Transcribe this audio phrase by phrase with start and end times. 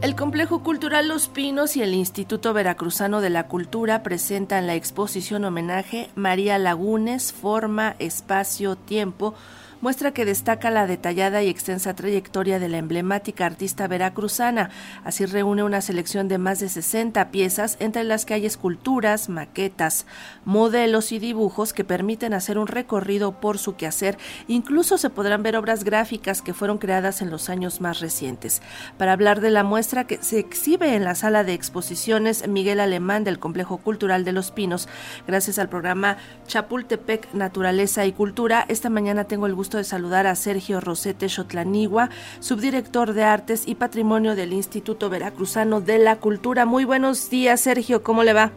[0.00, 5.44] El Complejo Cultural Los Pinos y el Instituto Veracruzano de la Cultura presentan la exposición
[5.44, 9.34] homenaje María Lagunes, Forma, Espacio, Tiempo,
[9.80, 14.70] muestra que destaca la detallada y extensa trayectoria de la emblemática artista veracruzana.
[15.04, 20.06] Así reúne una selección de más de 60 piezas, entre las que hay esculturas, maquetas,
[20.44, 24.18] modelos y dibujos que permiten hacer un recorrido por su quehacer.
[24.48, 28.62] Incluso se podrán ver obras gráficas que fueron creadas en los años más recientes.
[28.96, 33.24] Para hablar de la muestra que se exhibe en la sala de exposiciones Miguel Alemán
[33.24, 34.88] del Complejo Cultural de Los Pinos,
[35.26, 36.16] gracias al programa
[36.46, 42.08] Chapultepec Naturaleza y Cultura, esta mañana tengo el gusto de saludar a Sergio Rosete Xotlanigua,
[42.40, 46.64] subdirector de Artes y Patrimonio del Instituto Veracruzano de la Cultura.
[46.64, 48.52] Muy buenos días, Sergio, ¿cómo le va?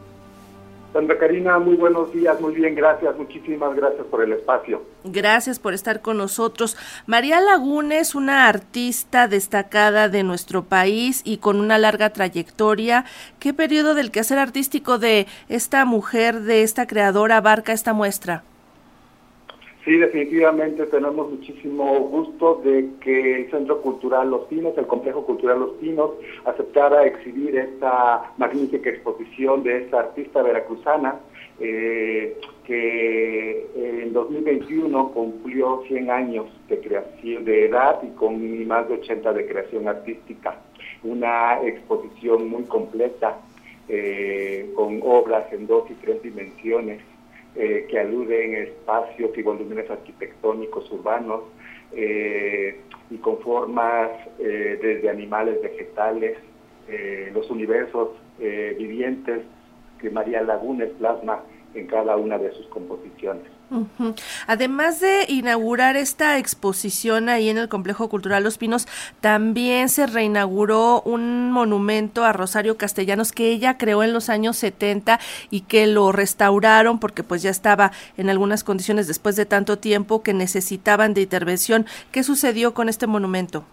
[0.93, 4.83] Sandra Karina, muy buenos días, muy bien, gracias, muchísimas gracias por el espacio.
[5.05, 6.75] Gracias por estar con nosotros.
[7.05, 13.05] María Lagunes, una artista destacada de nuestro país y con una larga trayectoria.
[13.39, 18.43] ¿Qué periodo del quehacer artístico de esta mujer, de esta creadora, abarca esta muestra?
[19.83, 25.59] Sí, definitivamente tenemos muchísimo gusto de que el Centro Cultural Los Pinos, el Complejo Cultural
[25.59, 26.11] Los Pinos,
[26.45, 31.15] aceptara exhibir esta magnífica exposición de esta artista veracruzana,
[31.59, 38.95] eh, que en 2021 cumplió 100 años de creación de edad y con más de
[38.95, 40.59] 80 de creación artística.
[41.03, 43.39] Una exposición muy completa,
[43.89, 47.01] eh, con obras en dos y tres dimensiones
[47.53, 51.41] eh, que aluden espacios y volúmenes arquitectónicos urbanos
[51.91, 56.37] eh, y con formas eh, desde animales, vegetales,
[57.33, 59.43] los universos vivientes
[60.01, 61.41] que María Lagunes plasma
[61.73, 63.60] en cada una de sus composiciones.
[64.47, 68.87] Además de inaugurar esta exposición ahí en el Complejo Cultural Los Pinos,
[69.21, 75.19] también se reinauguró un monumento a Rosario Castellanos que ella creó en los años 70
[75.49, 80.21] y que lo restauraron porque pues ya estaba en algunas condiciones después de tanto tiempo
[80.21, 81.85] que necesitaban de intervención.
[82.11, 83.63] ¿Qué sucedió con este monumento?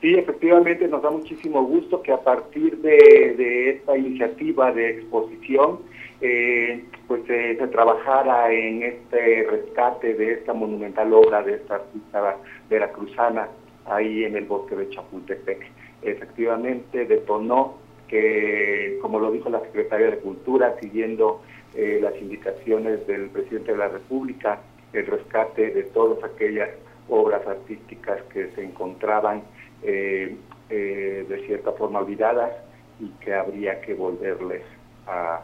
[0.00, 5.80] Sí, efectivamente nos da muchísimo gusto que a partir de, esta iniciativa de exposición,
[6.22, 12.36] eh, pues se trabajara en este rescate de esta monumental obra de esta artista
[12.68, 13.48] veracruzana
[13.86, 15.60] ahí en el bosque de Chapultepec.
[16.02, 21.42] Efectivamente detonó que, como lo dijo la Secretaria de Cultura, siguiendo
[21.74, 24.60] eh, las indicaciones del presidente de la República,
[24.92, 26.70] el rescate de todas aquellas
[27.08, 29.42] obras artísticas que se encontraban
[29.82, 30.36] eh,
[30.68, 32.52] eh, de cierta forma olvidadas
[33.00, 34.62] y que habría que volverles
[35.08, 35.40] a,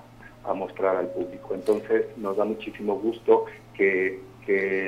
[0.54, 1.54] mostrar al público.
[1.54, 4.24] Entonces nos da muchísimo gusto que,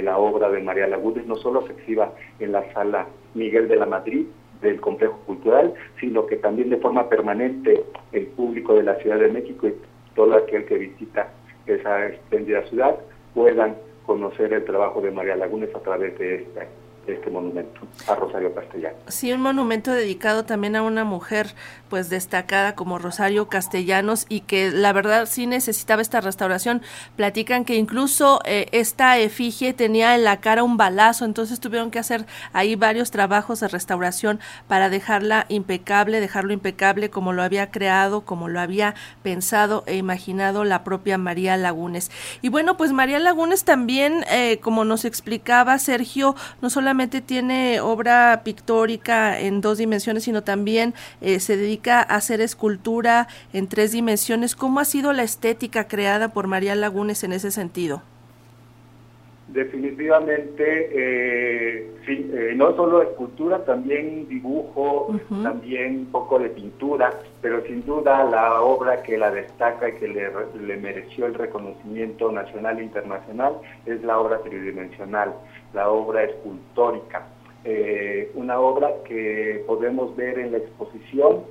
[0.05, 3.87] la obra de María Lagunes no solo se exhiba en la sala Miguel de la
[3.87, 4.27] Madrid
[4.63, 7.83] del Complejo Cultural, sino que también de forma permanente
[8.13, 9.75] el público de la Ciudad de México y
[10.15, 11.33] todo aquel que visita
[11.67, 13.01] esa espléndida ciudad
[13.35, 13.77] puedan
[14.07, 16.65] conocer el trabajo de María Lagunes a través de esta
[17.13, 18.97] este monumento a Rosario Castellano.
[19.09, 21.55] Sí, un monumento dedicado también a una mujer
[21.89, 26.83] pues destacada como Rosario Castellanos y que la verdad sí necesitaba esta restauración.
[27.17, 31.99] Platican que incluso eh, esta efigie tenía en la cara un balazo, entonces tuvieron que
[31.99, 38.23] hacer ahí varios trabajos de restauración para dejarla impecable, dejarlo impecable como lo había creado,
[38.23, 42.11] como lo había pensado e imaginado la propia María Lagunes.
[42.43, 48.43] Y bueno, pues María Lagunes también, eh, como nos explicaba Sergio, no solamente tiene obra
[48.45, 54.57] pictórica en dos dimensiones, sino también eh, se dedica a hacer escultura en tres dimensiones.
[54.57, 58.03] ¿Cómo ha sido la estética creada por María Lagunes en ese sentido?
[59.49, 67.65] Definitivamente, eh, sí, eh, no solo escultura, también dibujo, también un poco de pintura, pero
[67.65, 72.79] sin duda la obra que la destaca y que le, le mereció el reconocimiento nacional
[72.79, 73.55] e internacional
[73.87, 75.33] es la obra tridimensional,
[75.73, 77.27] la obra escultórica.
[77.65, 81.45] Eh, una obra que podemos ver en la exposición,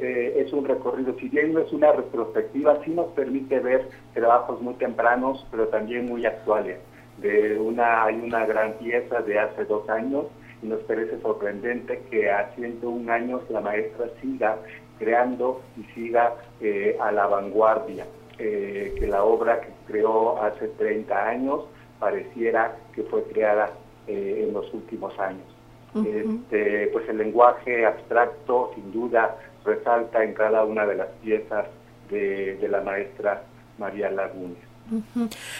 [0.00, 4.74] es un recorrido, si bien no es una retrospectiva, sí nos permite ver trabajos muy
[4.74, 6.78] tempranos, pero también muy actuales
[7.20, 10.26] de una, hay una gran pieza de hace dos años
[10.62, 14.58] y nos parece sorprendente que a 101 años la maestra siga
[14.98, 18.06] creando y siga eh, a la vanguardia,
[18.38, 21.64] eh, que la obra que creó hace 30 años
[21.98, 23.70] pareciera que fue creada
[24.06, 25.46] eh, en los últimos años.
[25.94, 31.66] este, pues el lenguaje abstracto sin duda resalta en cada una de las piezas
[32.10, 33.42] de, de la maestra
[33.78, 34.67] María Lagunes.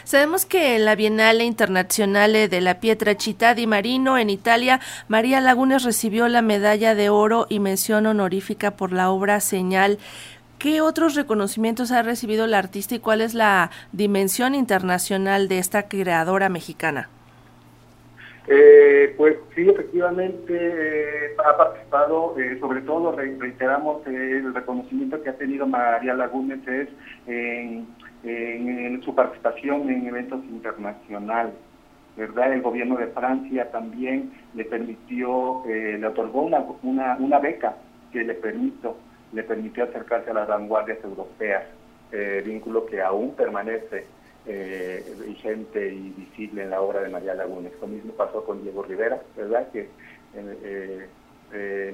[0.05, 5.85] Sabemos que en la Bienal Internacional de la Pietracita di Marino en Italia, María Lagunes
[5.85, 9.99] recibió la medalla de oro y mención honorífica por la obra Señal.
[10.59, 15.89] ¿Qué otros reconocimientos ha recibido la artista y cuál es la dimensión internacional de esta
[15.89, 17.09] creadora mexicana?
[18.51, 25.37] Eh, pues sí, efectivamente eh, ha participado, eh, sobre todo reiteramos el reconocimiento que ha
[25.37, 26.89] tenido María Lagunes es
[27.27, 27.87] en
[28.25, 31.55] en, su participación en eventos internacionales.
[32.17, 32.53] ¿verdad?
[32.53, 37.77] El gobierno de Francia también le permitió, eh, le otorgó una, una, una, beca
[38.13, 38.97] que le permitió,
[39.33, 41.63] le permitió acercarse a las vanguardias europeas,
[42.11, 44.07] eh, vínculo que aún permanece
[44.47, 47.73] eh, vigente y visible en la obra de María Lagunes.
[47.81, 49.69] Lo mismo pasó con Diego Rivera, ¿verdad?
[49.71, 49.89] Que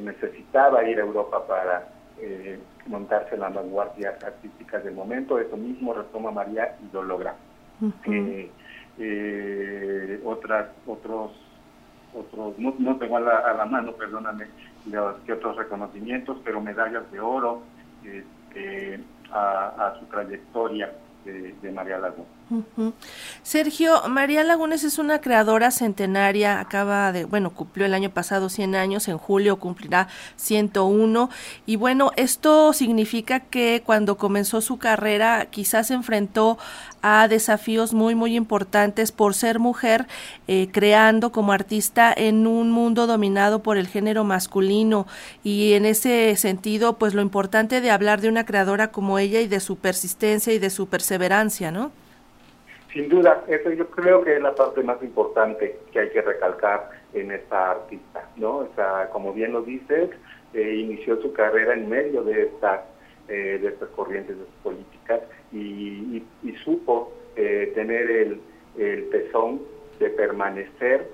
[0.03, 5.38] necesitaba ir a Europa para eh, montarse en las vanguardias artísticas del momento.
[5.38, 7.34] Eso mismo retoma María y lo logra.
[8.06, 8.50] Eh,
[8.99, 11.32] eh, otras, otros,
[12.14, 14.46] otros, no, tengo a la, mano, perdóname,
[14.87, 17.62] los, que otros reconocimientos, pero medallas de oro
[18.05, 19.00] este,
[19.32, 20.93] a, su trayectoria
[21.25, 22.26] de, María Lagunes.
[23.43, 28.75] Sergio, María Lagunes es una creadora centenaria, acaba de, bueno, cumplió el año pasado 100
[28.75, 31.31] años, en julio cumplirá 101
[31.67, 36.59] y bueno, esto significa que cuando comenzó su carrera quizás se enfrentó
[37.06, 40.06] a desafíos muy, muy importantes por ser mujer,
[40.49, 45.06] eh, creando como artista en un mundo dominado por el género masculino.
[45.43, 49.49] Y en ese sentido, pues lo importante de hablar de una creadora como ella y
[49.49, 51.93] de su persistencia y de su perseverancia, ¿no?
[52.93, 56.90] Sin duda, eso yo creo que es la parte más importante que hay que recalcar
[57.12, 58.58] en esta artista, ¿no?
[58.58, 58.69] O
[59.12, 60.11] como bien lo dices,
[60.52, 62.81] eh, inició su carrera en medio de estas,
[63.28, 65.20] eh, de estas corrientes políticas
[65.52, 66.22] y,
[66.64, 68.40] supo eh, tener el,
[68.78, 69.61] el tesón
[69.99, 71.08] de permanecer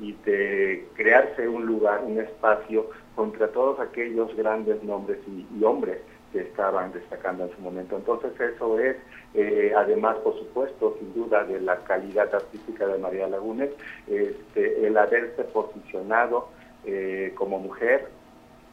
[0.00, 5.98] y de crearse un lugar, un espacio contra todos aquellos grandes nombres y hombres
[6.32, 7.96] que estaban destacando en su momento.
[7.96, 8.96] Entonces eso es,
[9.34, 13.70] eh, además por supuesto, sin duda, de la calidad artística de María Lagunes,
[14.06, 16.48] este, el haberse posicionado
[16.84, 18.08] eh, como mujer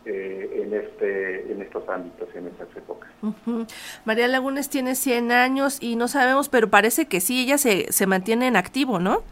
[0.06, 3.10] eh, en este en estos ámbitos en estas épocas.
[4.06, 8.06] María Lagunes tiene 100 años y no sabemos, pero parece que sí, ella se, se
[8.06, 9.24] mantiene en activo, ¿no?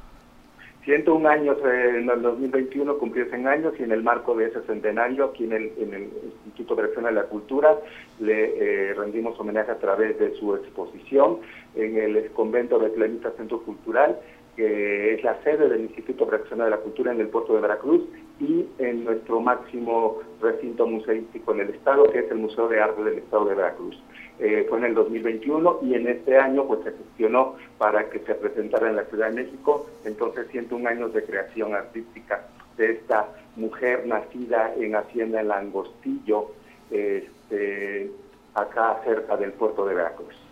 [0.85, 5.25] 101 años en el 2021 cumplió 100 años y en el marco de ese centenario
[5.25, 6.09] aquí en el,
[6.45, 7.75] Instituto de de la Cultura
[8.19, 11.39] le eh, rendimos homenaje a través de su exposición
[11.75, 14.19] en el convento de Clenita Centro Cultural
[14.55, 18.03] que es la sede del Instituto Reaccional de la Cultura en el puerto de Veracruz
[18.39, 23.03] y en nuestro máximo recinto museístico en el estado, que es el Museo de Arte
[23.03, 24.01] del Estado de Veracruz.
[24.39, 28.33] Eh, fue en el 2021 y en este año pues se gestionó para que se
[28.35, 32.47] presentara en la Ciudad de México, entonces 101 años de creación artística
[32.77, 36.47] de esta mujer nacida en Hacienda en Langostillo,
[36.89, 38.09] este,
[38.55, 40.42] acá cerca del puerto de Veracruz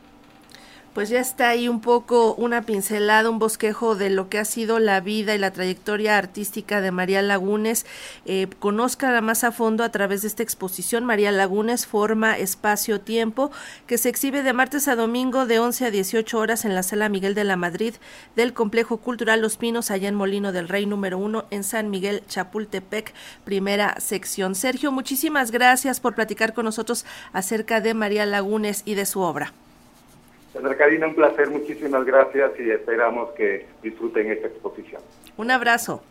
[0.93, 4.79] pues ya está ahí un poco una pincelada, un bosquejo de lo que ha sido
[4.79, 7.85] la vida y la trayectoria artística de María Lagunes.
[8.25, 8.47] Eh,
[9.21, 13.51] más a fondo a través de esta exposición María Lagunes, Forma, Espacio, Tiempo,
[13.87, 17.09] que se exhibe de martes a domingo de 11 a 18 horas en la Sala
[17.09, 17.95] Miguel de la Madrid
[18.35, 22.23] del Complejo Cultural Los Pinos, allá en Molino del Rey número uno, en San Miguel,
[22.27, 24.55] Chapultepec, primera sección.
[24.55, 29.53] Sergio, muchísimas gracias por platicar con nosotros acerca de María Lagunes y de su obra.
[30.77, 35.01] Karina, un placer, muchísimas gracias y esperamos que disfruten esta exposición.
[35.37, 36.03] Un abrazo.